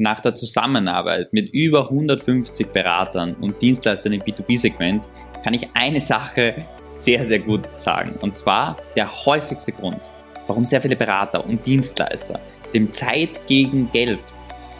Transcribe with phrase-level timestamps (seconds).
[0.00, 5.06] nach der Zusammenarbeit mit über 150 Beratern und Dienstleistern im B2B-Segment
[5.44, 6.54] kann ich eine Sache
[6.94, 8.16] sehr, sehr gut sagen.
[8.20, 10.00] Und zwar der häufigste Grund,
[10.46, 12.40] warum sehr viele Berater und Dienstleister
[12.72, 14.20] dem Zeit gegen Geld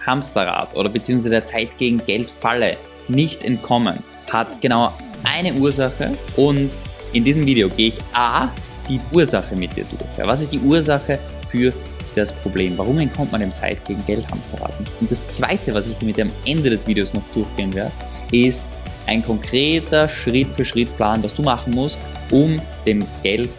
[0.06, 2.77] Hamsterrad oder beziehungsweise der Zeit gegen Geld Falle
[3.09, 3.99] nicht entkommen,
[4.31, 4.93] hat genau
[5.25, 6.71] eine Ursache und
[7.13, 8.49] in diesem Video gehe ich A,
[8.89, 10.27] die Ursache mit dir durch.
[10.27, 11.19] Was ist die Ursache
[11.51, 11.75] für
[12.15, 12.77] das Problem?
[12.77, 14.72] Warum entkommt man dem Zeit gegen Geld Hamsterrad?
[15.01, 17.92] Und das zweite, was ich dir mit dem Ende des Videos noch durchgehen werde,
[18.33, 18.66] ist
[19.06, 21.98] ein konkreter Schritt-für-Schritt-Plan, was du machen musst,
[22.30, 23.50] um dem Geld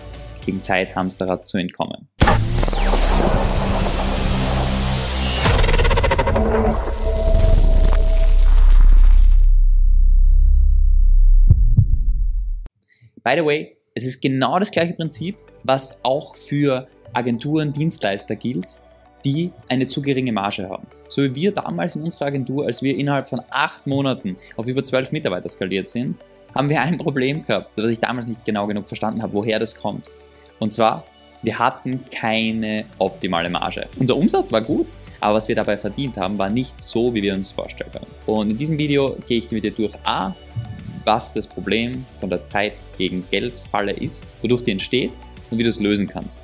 [0.46, 2.08] gegen Zeit Hamsterrad zu entkommen.
[13.24, 18.68] By the way, es ist genau das gleiche Prinzip, was auch für Agenturen, Dienstleister gilt,
[19.24, 20.88] die eine zu geringe Marge haben.
[21.08, 24.84] So wie wir damals in unserer Agentur, als wir innerhalb von acht Monaten auf über
[24.84, 26.16] zwölf Mitarbeiter skaliert sind,
[26.56, 29.76] haben wir ein Problem gehabt, das ich damals nicht genau genug verstanden habe, woher das
[29.76, 30.10] kommt.
[30.60, 31.04] Und zwar,
[31.44, 33.88] wir hatten keine optimale Marge.
[34.00, 34.88] Unser Umsatz war gut,
[35.20, 38.08] aber was wir dabei verdient haben, war nicht so, wie wir uns vorstellen können.
[38.26, 40.36] Und in diesem Video gehe ich mit dir durch A,
[41.06, 45.12] was das Problem von der Zeit gegen Geld Falle ist, wodurch die entsteht
[45.50, 46.44] und wie du es lösen kannst.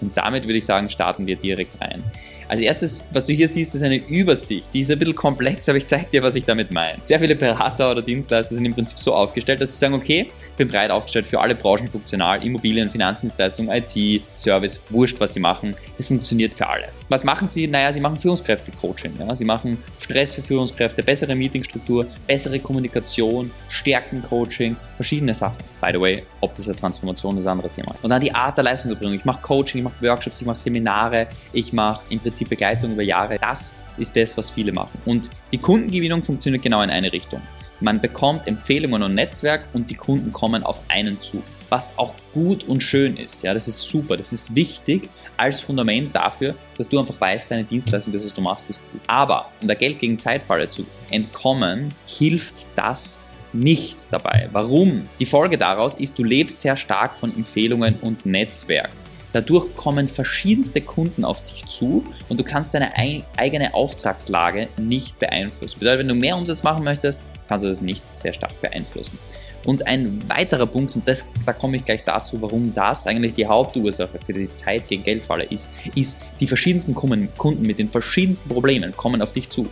[0.00, 2.02] Und damit würde ich sagen, starten wir direkt rein.
[2.48, 4.72] Als erstes, was du hier siehst, ist eine Übersicht.
[4.72, 6.98] Die ist ein bisschen komplex, aber ich zeige dir, was ich damit meine.
[7.02, 10.56] Sehr viele Berater oder Dienstleister sind im Prinzip so aufgestellt, dass sie sagen, okay, ich
[10.56, 15.74] bin breit aufgestellt für alle Branchen funktional, Immobilien, Finanzdienstleistungen, IT, Service, wurscht, was sie machen.
[15.98, 16.88] Das funktioniert für alle.
[17.10, 17.66] Was machen sie?
[17.66, 19.12] Naja, sie machen Führungskräfte-Coaching.
[19.18, 19.36] Ja?
[19.36, 25.56] Sie machen Stress für Führungskräfte, bessere Meetingstruktur, bessere Kommunikation, Stärken-Coaching, verschiedene Sachen.
[25.80, 27.94] By the way, ob das eine Transformation ist, ein anderes Thema.
[28.02, 29.16] Und dann die Art der Leistungserbringung.
[29.16, 32.92] Ich mache Coaching, ich mache Workshops, ich mache Seminare, ich mache im Prinzip Prinzip Begleitung
[32.92, 33.36] über Jahre.
[33.40, 35.00] Das ist das, was viele machen.
[35.06, 37.42] Und die Kundengewinnung funktioniert genau in eine Richtung.
[37.80, 41.42] Man bekommt Empfehlungen und Netzwerk und die Kunden kommen auf einen zu.
[41.68, 43.42] Was auch gut und schön ist.
[43.42, 44.16] Ja, das ist super.
[44.16, 48.40] Das ist wichtig als Fundament dafür, dass du einfach weißt, deine Dienstleistung, das, was du
[48.40, 49.00] machst, ist gut.
[49.08, 53.18] Aber um der Geld gegen Zeitfalle zu entkommen, hilft das
[53.52, 54.48] nicht dabei.
[54.52, 55.08] Warum?
[55.18, 58.90] Die Folge daraus ist, du lebst sehr stark von Empfehlungen und Netzwerk.
[59.32, 62.92] Dadurch kommen verschiedenste Kunden auf dich zu und du kannst deine
[63.36, 65.78] eigene Auftragslage nicht beeinflussen.
[65.78, 69.18] Bedeutet, wenn du mehr Umsatz machen möchtest, kannst du das nicht sehr stark beeinflussen.
[69.64, 73.46] Und ein weiterer Punkt, und das, da komme ich gleich dazu, warum das eigentlich die
[73.46, 78.96] Hauptursache für die Zeit gegen Geldfalle ist, ist, die verschiedensten Kunden mit den verschiedensten Problemen
[78.96, 79.68] kommen auf dich zu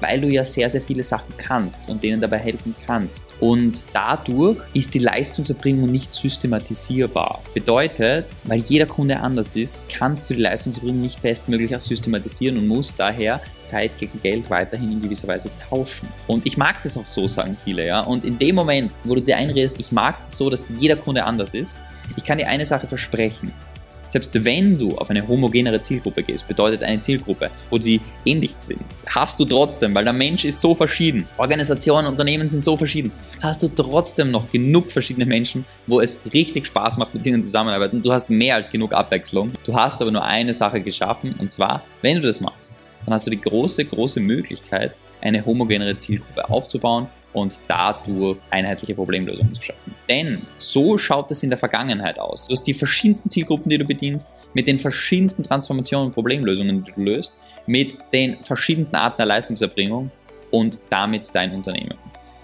[0.00, 3.24] weil du ja sehr, sehr viele Sachen kannst und denen dabei helfen kannst.
[3.40, 7.42] Und dadurch ist die Leistungserbringung nicht systematisierbar.
[7.54, 12.68] Bedeutet, weil jeder Kunde anders ist, kannst du die Leistungserbringung nicht bestmöglich auch systematisieren und
[12.68, 16.08] musst daher Zeit gegen Geld weiterhin in gewisser Weise tauschen.
[16.26, 18.00] Und ich mag das auch so, sagen viele, ja.
[18.00, 21.24] Und in dem Moment, wo du dir einredest, ich mag das so, dass jeder Kunde
[21.24, 21.80] anders ist,
[22.16, 23.52] ich kann dir eine Sache versprechen.
[24.08, 28.80] Selbst wenn du auf eine homogenere Zielgruppe gehst, bedeutet eine Zielgruppe, wo sie ähnlich sind,
[29.06, 33.62] hast du trotzdem, weil der Mensch ist so verschieden, Organisationen, Unternehmen sind so verschieden, hast
[33.62, 38.02] du trotzdem noch genug verschiedene Menschen, wo es richtig Spaß macht, mit denen zusammenzuarbeiten.
[38.02, 39.52] Du hast mehr als genug Abwechslung.
[39.64, 43.26] Du hast aber nur eine Sache geschaffen und zwar, wenn du das machst, dann hast
[43.26, 49.94] du die große, große Möglichkeit, eine homogenere Zielgruppe aufzubauen und dadurch einheitliche Problemlösungen zu schaffen.
[50.08, 52.46] Denn so schaut es in der Vergangenheit aus.
[52.46, 56.92] Du hast die verschiedensten Zielgruppen, die du bedienst, mit den verschiedensten Transformationen und Problemlösungen, die
[56.92, 60.10] du löst, mit den verschiedensten Arten der Leistungserbringung
[60.50, 61.94] und damit dein Unternehmen.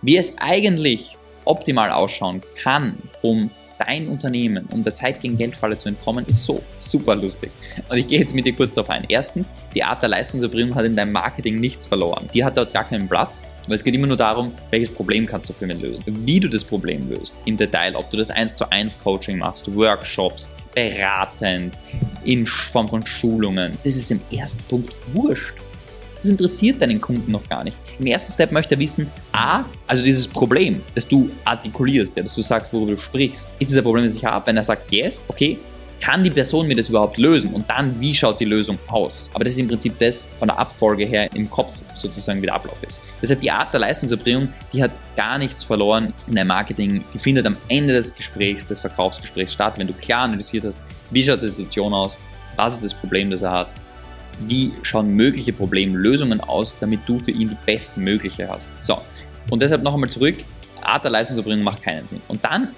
[0.02, 1.16] Wie es eigentlich
[1.46, 6.62] optimal ausschauen kann, um dein Unternehmen, um der Zeit gegen Geldfalle zu entkommen, ist so
[6.76, 7.50] super lustig.
[7.88, 9.04] Und ich gehe jetzt mit dir kurz darauf ein.
[9.08, 12.28] Erstens, die Art der Leistungserbringung hat in deinem Marketing nichts verloren.
[12.32, 13.42] Die hat dort gar keinen Platz.
[13.66, 16.04] Weil es geht immer nur darum, welches Problem kannst du für mich lösen.
[16.06, 19.74] Wie du das Problem löst im Detail, ob du das 1 zu 1 Coaching machst,
[19.74, 21.74] Workshops, beratend,
[22.24, 23.72] in Form von Schulungen.
[23.84, 25.54] Das ist im ersten Punkt wurscht.
[26.16, 27.76] Das interessiert deinen Kunden noch gar nicht.
[27.98, 32.34] Im ersten Step möchte er wissen, A, also dieses Problem, das du artikulierst, ja, dass
[32.34, 34.46] du sagst, worüber du sprichst, ist es ein Problem, das ich habe?
[34.46, 35.58] Wenn er sagt, yes, okay,
[36.00, 37.52] kann die Person mir das überhaupt lösen?
[37.52, 39.30] Und dann, wie schaut die Lösung aus?
[39.32, 42.54] Aber das ist im Prinzip das von der Abfolge her im Kopf sozusagen, wie der
[42.54, 43.00] Ablauf ist.
[43.22, 47.04] Deshalb die Art der Leistungserbringung, die hat gar nichts verloren in deinem Marketing.
[47.12, 50.80] Die findet am Ende des Gesprächs, des Verkaufsgesprächs statt, wenn du klar analysiert hast,
[51.10, 52.18] wie schaut die Situation aus,
[52.56, 53.68] was ist das Problem, das er hat,
[54.40, 58.70] wie schauen mögliche Problemlösungen aus, damit du für ihn die bestmögliche hast.
[58.82, 58.98] So,
[59.50, 60.36] und deshalb noch einmal zurück,
[60.82, 62.20] Art der Leistungserbringung macht keinen Sinn.
[62.28, 62.68] Und dann,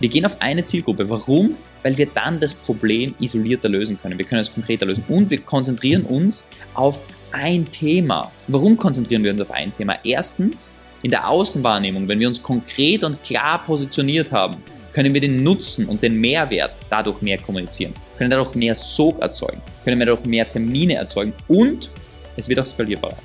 [0.00, 1.08] wir gehen auf eine Zielgruppe.
[1.08, 1.56] Warum?
[1.82, 4.18] Weil wir dann das Problem isolierter lösen können.
[4.18, 5.04] Wir können es konkreter lösen.
[5.08, 8.30] Und wir konzentrieren uns auf ein Thema.
[8.46, 9.96] Warum konzentrieren wir uns auf ein Thema?
[10.04, 10.70] Erstens,
[11.02, 14.56] in der Außenwahrnehmung, wenn wir uns konkret und klar positioniert haben,
[14.92, 19.60] können wir den Nutzen und den Mehrwert dadurch mehr kommunizieren, können dadurch mehr Sog erzeugen,
[19.84, 21.90] können wir dadurch mehr Termine erzeugen und
[22.36, 23.16] es wird auch skalierbarer.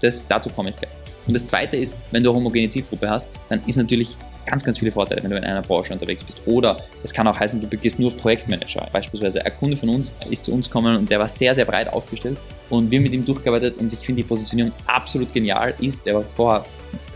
[0.00, 0.90] Das, dazu komme ich gleich.
[1.26, 4.16] Und das zweite ist, wenn du eine homogene Zielgruppe hast, dann ist natürlich
[4.46, 6.40] ganz, ganz viele Vorteile, wenn du in einer Branche unterwegs bist.
[6.46, 8.88] Oder es kann auch heißen, du gehst nur auf Projektmanager.
[8.92, 11.92] Beispielsweise ein Kunde von uns ist zu uns gekommen und der war sehr, sehr breit
[11.92, 12.38] aufgestellt
[12.70, 16.06] und wir mit ihm durchgearbeitet und ich finde die Positionierung absolut genial ist.
[16.06, 16.64] Der war vorher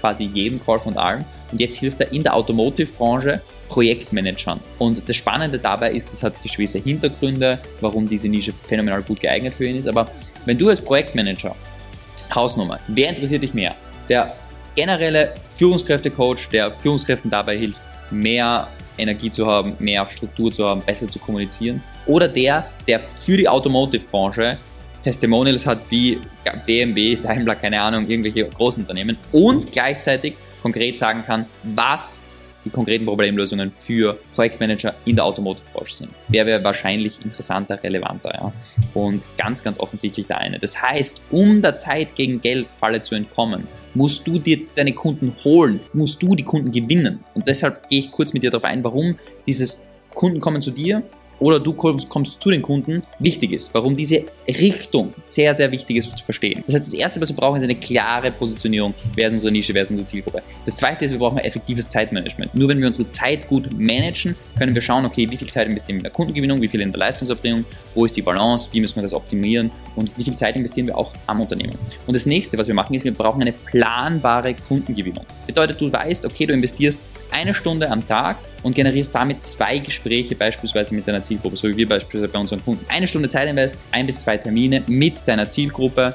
[0.01, 4.61] quasi jedem Call von allem und jetzt hilft er in der Automotive-Branche Projektmanagern.
[4.79, 9.55] Und das Spannende dabei ist, es hat gewisse Hintergründe, warum diese Nische phänomenal gut geeignet
[9.55, 9.89] für ihn ist.
[9.89, 10.09] Aber
[10.45, 11.55] wenn du als Projektmanager,
[12.35, 13.75] Hausnummer, wer interessiert dich mehr?
[14.09, 14.35] Der
[14.77, 17.81] generelle Führungskräftecoach, der Führungskräften dabei hilft,
[18.11, 18.69] mehr
[18.99, 21.83] Energie zu haben, mehr Struktur zu haben, besser zu kommunizieren.
[22.07, 24.57] Oder der, der für die Automotive-Branche
[25.03, 26.19] Testimonials hat wie
[26.67, 32.25] BMW, Daimler, keine Ahnung, irgendwelche großen Unternehmen und gleichzeitig konkret sagen kann, was
[32.67, 36.11] die konkreten Problemlösungen für Projektmanager in der Automotive-Branche sind.
[36.29, 38.35] Wer wäre wahrscheinlich interessanter, relevanter?
[38.35, 38.53] Ja?
[38.93, 40.59] Und ganz, ganz offensichtlich der eine.
[40.59, 45.33] Das heißt, um der Zeit gegen Geld Falle zu entkommen, musst du dir deine Kunden
[45.45, 47.21] holen, musst du die Kunden gewinnen.
[47.35, 49.17] Und deshalb gehe ich kurz mit dir darauf ein, warum
[49.47, 51.03] dieses Kunden kommen zu dir
[51.39, 53.73] oder du kommst, kommst zu den Kunden, wichtig ist.
[53.75, 56.63] Warum diese Richtung sehr, sehr wichtig ist zu verstehen.
[56.67, 58.95] Das heißt, das Erste, was wir brauchen, ist eine klare Positionierung.
[59.15, 60.43] Wer ist unsere Nische, wer ist unsere Zielgruppe.
[60.65, 62.55] Das Zweite ist, wir brauchen ein effektives Zeitmanagement.
[62.55, 65.97] Nur wenn wir unsere Zeit gut managen, können wir schauen, okay, wie viel Zeit investieren
[65.97, 68.97] wir in der Kundengewinnung, wie viel in der Leistungserbringung, wo ist die Balance, wie müssen
[68.97, 71.75] wir das optimieren und wie viel Zeit investieren wir auch am Unternehmen.
[72.07, 75.25] Und das Nächste, was wir machen, ist, wir brauchen eine planbare Kundengewinnung.
[75.47, 76.99] Bedeutet, du weißt, okay, du investierst
[77.31, 81.77] eine Stunde am Tag und generierst damit zwei Gespräche beispielsweise mit deiner Zielgruppe, so wie
[81.77, 82.85] wir beispielsweise bei unseren Kunden.
[82.89, 86.15] Eine Stunde Zeit invest, ein bis zwei Termine mit deiner Zielgruppe,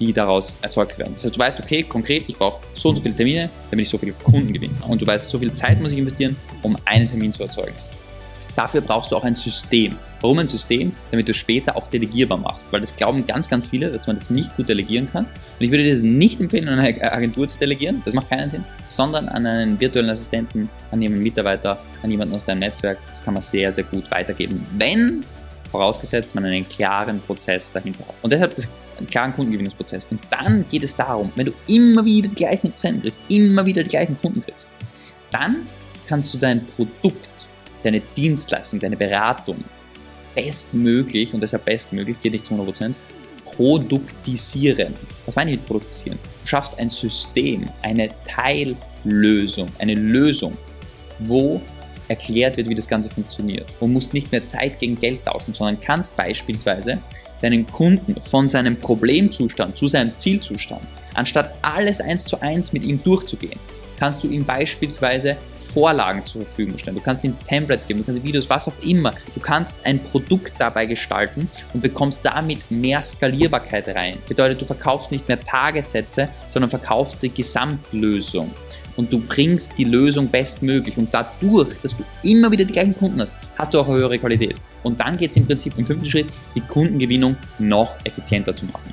[0.00, 1.14] die daraus erzeugt werden.
[1.14, 3.90] Das heißt, du weißt, okay, konkret, ich brauche so und so viele Termine, damit ich
[3.90, 4.74] so viele Kunden gewinne.
[4.86, 7.74] Und du weißt, so viel Zeit muss ich investieren, um einen Termin zu erzeugen.
[8.58, 9.96] Dafür brauchst du auch ein System.
[10.20, 10.90] Warum ein System?
[11.12, 12.66] Damit du später auch delegierbar machst.
[12.72, 15.26] Weil das glauben ganz, ganz viele, dass man das nicht gut delegieren kann.
[15.26, 18.02] Und ich würde dir das nicht empfehlen, an eine Agentur zu delegieren.
[18.04, 18.64] Das macht keinen Sinn.
[18.88, 22.98] Sondern an einen virtuellen Assistenten, an jemanden Mitarbeiter, an jemanden aus deinem Netzwerk.
[23.06, 24.66] Das kann man sehr, sehr gut weitergeben.
[24.76, 25.24] Wenn
[25.70, 28.14] vorausgesetzt man einen klaren Prozess dahinter hat.
[28.22, 30.04] Und deshalb das einen klaren Kundengewinnungsprozess.
[30.10, 33.84] Und dann geht es darum, wenn du immer wieder die gleichen Interessenten kriegst, immer wieder
[33.84, 34.66] die gleichen Kunden kriegst,
[35.30, 35.68] dann
[36.08, 37.28] kannst du dein Produkt
[37.82, 39.62] deine Dienstleistung, deine Beratung
[40.34, 42.94] bestmöglich, und deshalb bestmöglich, geht nicht zu 100%,
[43.44, 44.94] produktisieren.
[45.24, 46.18] Was meine ich mit produktisieren?
[46.42, 50.56] Du schaffst ein System, eine Teillösung, eine Lösung,
[51.20, 51.60] wo
[52.08, 53.66] erklärt wird, wie das Ganze funktioniert.
[53.80, 57.02] Du musst nicht mehr Zeit gegen Geld tauschen, sondern kannst beispielsweise
[57.42, 60.82] deinen Kunden von seinem Problemzustand zu seinem Zielzustand,
[61.14, 63.58] anstatt alles eins zu eins mit ihm durchzugehen,
[63.98, 65.36] kannst du ihm beispielsweise
[65.78, 66.96] Vorlagen zur Verfügung stellen.
[66.96, 69.12] Du kannst ihm Templates geben, du kannst Videos, was auch immer.
[69.32, 74.18] Du kannst ein Produkt dabei gestalten und bekommst damit mehr Skalierbarkeit rein.
[74.26, 78.50] Bedeutet, du verkaufst nicht mehr Tagessätze, sondern verkaufst die Gesamtlösung.
[78.96, 80.98] Und du bringst die Lösung bestmöglich.
[80.98, 84.18] Und dadurch, dass du immer wieder die gleichen Kunden hast, hast du auch eine höhere
[84.18, 84.56] Qualität.
[84.82, 86.26] Und dann geht es im Prinzip im fünften Schritt,
[86.56, 88.92] die Kundengewinnung noch effizienter zu machen.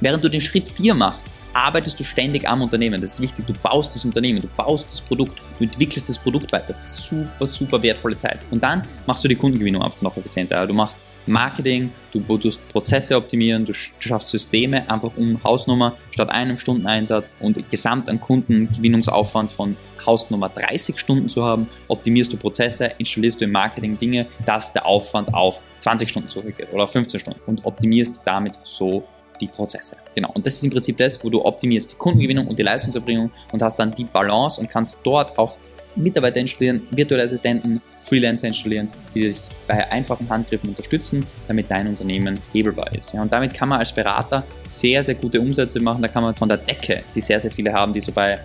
[0.00, 3.00] Während du den Schritt 4 machst, arbeitest du ständig am Unternehmen.
[3.00, 3.46] Das ist wichtig.
[3.46, 6.66] Du baust das Unternehmen, du baust das Produkt, du entwickelst das Produkt weiter.
[6.68, 8.38] Das ist super, super wertvolle Zeit.
[8.50, 10.66] Und dann machst du die Kundengewinnung einfach noch effizienter.
[10.66, 16.56] Du machst Marketing, du tust Prozesse optimieren, du schaffst Systeme einfach um Hausnummer statt einem
[16.56, 23.42] Stundeneinsatz und gesamt an Kundengewinnungsaufwand von Hausnummer 30 Stunden zu haben, optimierst du Prozesse, installierst
[23.42, 27.66] du im Marketing Dinge, dass der Aufwand auf 20 Stunden zurückgeht oder 15 Stunden und
[27.66, 29.06] optimierst damit so
[29.40, 29.96] die Prozesse.
[30.14, 30.30] Genau.
[30.34, 33.62] Und das ist im Prinzip das, wo du optimierst die Kundengewinnung und die Leistungserbringung und
[33.62, 35.56] hast dann die Balance und kannst dort auch
[35.96, 42.38] Mitarbeiter installieren, virtuelle Assistenten, Freelancer installieren, die dich bei einfachen Handgriffen unterstützen, damit dein Unternehmen
[42.52, 43.12] hebelbar ist.
[43.12, 46.00] Ja, und damit kann man als Berater sehr, sehr gute Umsätze machen.
[46.02, 48.38] Da kann man von der Decke, die sehr, sehr viele haben, die so bei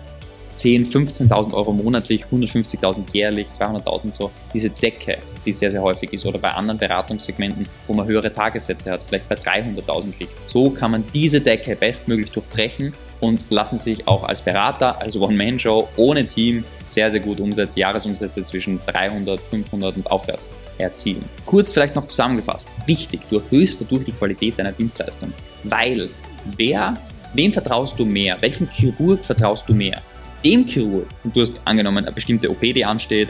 [0.56, 6.24] 10.000, 15.000 Euro monatlich, 150.000 jährlich, 200.000 so, diese Decke, die sehr, sehr häufig ist,
[6.26, 10.48] oder bei anderen Beratungssegmenten, wo man höhere Tagessätze hat, vielleicht bei 300.000 kriegt.
[10.48, 15.88] So kann man diese Decke bestmöglich durchbrechen und lassen sich auch als Berater, als One-Man-Show,
[15.96, 21.24] ohne Team sehr, sehr gut Umsätze, Jahresumsätze zwischen 300, 500 und aufwärts erzielen.
[21.46, 22.68] Kurz vielleicht noch zusammengefasst.
[22.86, 25.32] Wichtig, du erhöhst dadurch die Qualität deiner Dienstleistung,
[25.64, 26.08] weil
[26.56, 26.94] wer,
[27.32, 28.36] wem vertraust du mehr?
[28.40, 30.02] Welchem Chirurg vertraust du mehr?
[30.44, 33.28] Dem Chirurg, und du hast angenommen eine bestimmte OP, die ansteht,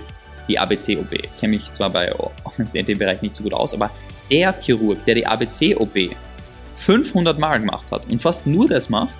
[0.48, 2.12] die ABC-OP, kenne mich zwar bei
[2.72, 3.90] in dem Bereich nicht so gut aus, aber
[4.30, 6.14] der Chirurg, der die ABC-OP
[6.74, 9.14] 500 Mal gemacht hat und fast nur das macht,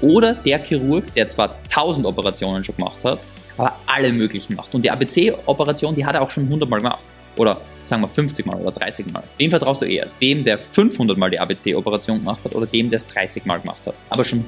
[0.00, 3.18] oder der Chirurg, der zwar 1000 Operationen schon gemacht hat,
[3.56, 4.74] aber alle möglichen macht.
[4.74, 6.98] Und die ABC-Operation, die hat er auch schon 100 Mal gemacht.
[7.36, 9.22] Oder sagen wir 50 Mal oder 30 Mal.
[9.38, 10.06] Wem vertraust du eher?
[10.20, 13.78] Dem, der 500 Mal die ABC-Operation gemacht hat oder dem, der es 30 Mal gemacht
[13.86, 13.94] hat?
[14.10, 14.44] Aber schon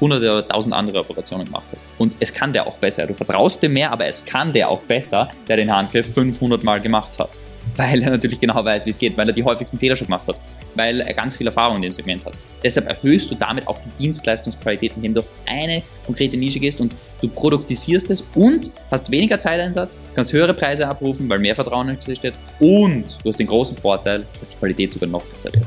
[0.00, 1.84] hunderte oder tausend andere Operationen gemacht hast.
[1.98, 3.06] Und es kann der auch besser.
[3.06, 6.80] Du vertraust dem mehr, aber es kann der auch besser, der den Handgriff 500 Mal
[6.80, 7.30] gemacht hat.
[7.76, 10.26] Weil er natürlich genau weiß, wie es geht, weil er die häufigsten Fehler schon gemacht
[10.28, 10.36] hat
[10.74, 12.34] weil er ganz viel Erfahrung in dem Segment hat.
[12.62, 16.94] Deshalb erhöhst du damit auch die Dienstleistungsqualität, indem du auf eine konkrete Nische gehst und
[17.20, 22.34] du produktisierst es und hast weniger Zeiteinsatz, kannst höhere Preise abrufen, weil mehr Vertrauen steht
[22.58, 25.64] und du hast den großen Vorteil, dass die Qualität sogar noch besser wird.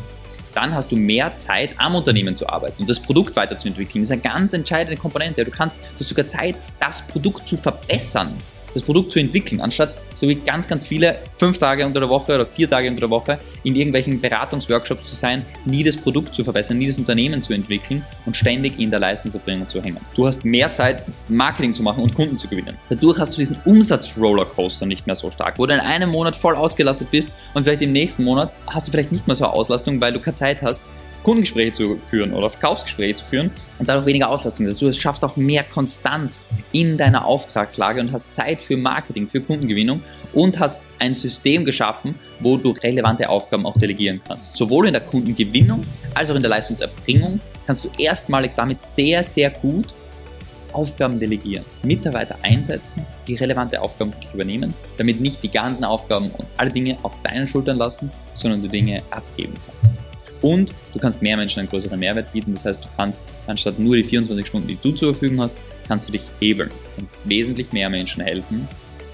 [0.53, 4.03] Dann hast du mehr Zeit am Unternehmen zu arbeiten und das Produkt weiterzuentwickeln.
[4.03, 5.43] Das ist eine ganz entscheidende Komponente.
[5.43, 8.35] Du kannst, du hast sogar Zeit, das Produkt zu verbessern
[8.73, 12.35] das Produkt zu entwickeln, anstatt so wie ganz, ganz viele fünf Tage unter der Woche
[12.35, 16.43] oder vier Tage unter der Woche in irgendwelchen Beratungsworkshops zu sein, nie das Produkt zu
[16.43, 19.97] verbessern, nie das Unternehmen zu entwickeln und ständig in der Leistungserbringung zu hängen.
[20.15, 22.77] Du hast mehr Zeit, Marketing zu machen und Kunden zu gewinnen.
[22.89, 26.55] Dadurch hast du diesen Umsatz-Rollercoaster nicht mehr so stark, wo du in einem Monat voll
[26.55, 29.99] ausgelastet bist und vielleicht im nächsten Monat hast du vielleicht nicht mehr so eine Auslastung,
[30.01, 30.83] weil du keine Zeit hast,
[31.23, 34.67] Kundengespräche zu führen oder Verkaufsgespräche zu führen und dadurch weniger Auslastung.
[34.67, 39.41] Also du schaffst auch mehr Konstanz in deiner Auftragslage und hast Zeit für Marketing, für
[39.41, 40.01] Kundengewinnung
[40.33, 44.55] und hast ein System geschaffen, wo du relevante Aufgaben auch delegieren kannst.
[44.55, 49.49] Sowohl in der Kundengewinnung als auch in der Leistungserbringung kannst du erstmalig damit sehr, sehr
[49.49, 49.93] gut
[50.73, 56.29] Aufgaben delegieren, Mitarbeiter einsetzen, die relevante Aufgaben für dich übernehmen, damit nicht die ganzen Aufgaben
[56.31, 59.92] und alle Dinge auf deinen Schultern lasten, sondern du Dinge abgeben kannst.
[60.43, 62.53] Und du kannst mehr Menschen einen größeren Mehrwert bieten.
[62.53, 65.55] Das heißt, du kannst anstatt nur die 24 Stunden, die du zur Verfügung hast,
[65.87, 68.67] kannst du dich hebeln und wesentlich mehr Menschen helfen,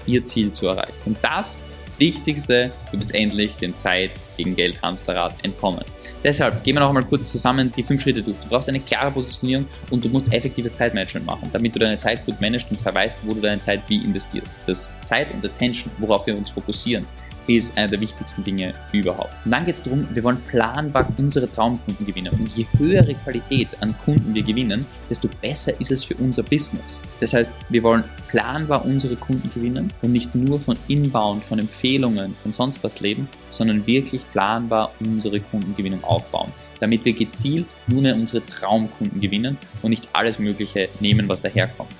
[0.06, 0.92] ihr Ziel zu erreichen.
[1.06, 1.64] Und das
[1.98, 5.84] Wichtigste, du bist endlich dem Zeit gegen Geld Hamsterrad entkommen.
[6.24, 8.36] Deshalb gehen wir noch einmal kurz zusammen die fünf Schritte durch.
[8.42, 12.24] Du brauchst eine klare Positionierung und du musst effektives Zeitmanagement machen, damit du deine Zeit
[12.26, 14.54] gut managst und zwar weißt, wo du deine Zeit wie investierst.
[14.66, 17.06] Das Zeit und Attention, worauf wir uns fokussieren,
[17.46, 19.30] ist eine der wichtigsten Dinge überhaupt.
[19.44, 22.32] Und dann geht es darum, wir wollen planbar unsere Traumkunden gewinnen.
[22.32, 27.02] Und je höhere Qualität an Kunden wir gewinnen, desto besser ist es für unser Business.
[27.20, 32.34] Das heißt, wir wollen planbar unsere Kunden gewinnen und nicht nur von Inbound, von Empfehlungen,
[32.34, 38.14] von sonst was leben, sondern wirklich planbar unsere Kundengewinnung aufbauen damit wir gezielt nur mehr
[38.14, 41.90] unsere Traumkunden gewinnen und nicht alles Mögliche nehmen, was daherkommt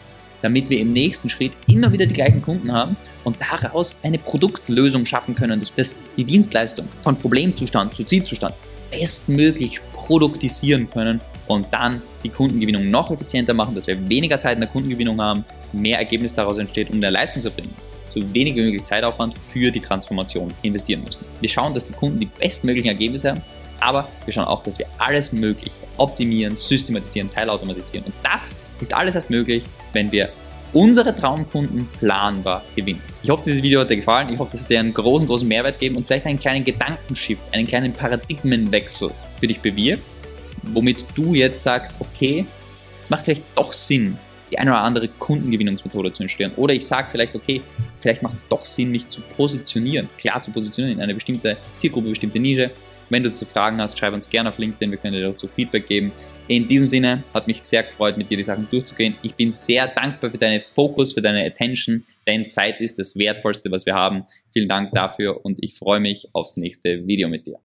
[0.43, 5.07] damit wir im nächsten Schritt immer wieder die gleichen Kunden haben und daraus eine Produktlösung
[5.07, 8.55] schaffen können, dass die Dienstleistung von Problemzustand zu Zielzustand
[8.91, 14.61] bestmöglich produktisieren können und dann die Kundengewinnung noch effizienter machen, dass wir weniger Zeit in
[14.61, 17.75] der Kundengewinnung haben, mehr Ergebnis daraus entsteht und der Leistungserbringung
[18.11, 21.25] so wenig wie möglich Zeitaufwand für die Transformation investieren müssen.
[21.41, 23.43] Wir schauen, dass die Kunden die bestmöglichen Ergebnisse haben,
[23.81, 28.07] aber wir schauen auch, dass wir alles Mögliche optimieren, systematisieren, teilautomatisieren.
[28.07, 30.31] Und das ist alles erst möglich, wenn wir
[30.73, 33.03] unsere Traumkunden planbar gewinnen.
[33.23, 34.33] Ich hoffe, dieses Video hat dir gefallen.
[34.33, 37.43] Ich hoffe, dass es dir einen großen, großen Mehrwert geben und vielleicht einen kleinen Gedankenshift,
[37.53, 40.03] einen kleinen Paradigmenwechsel für dich bewirkt,
[40.63, 42.47] womit du jetzt sagst, okay,
[43.05, 44.17] es macht vielleicht doch Sinn,
[44.51, 46.53] die eine oder andere Kundengewinnungsmethode zu installieren.
[46.57, 47.63] Oder ich sage vielleicht, okay,
[48.01, 52.11] vielleicht macht es doch Sinn, mich zu positionieren, klar zu positionieren in eine bestimmte Zielgruppe,
[52.11, 52.71] bestimmte Nische.
[53.11, 55.87] Wenn du zu Fragen hast, schreib uns gerne auf LinkedIn, wir können dir dazu Feedback
[55.87, 56.13] geben.
[56.47, 59.17] In diesem Sinne hat mich sehr gefreut, mit dir die Sachen durchzugehen.
[59.23, 63.71] Ich bin sehr dankbar für deinen Fokus, für deine Attention, denn Zeit ist das Wertvollste,
[63.71, 64.25] was wir haben.
[64.53, 67.59] Vielen Dank dafür und ich freue mich aufs nächste Video mit dir.